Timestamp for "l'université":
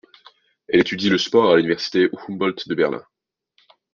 1.57-2.09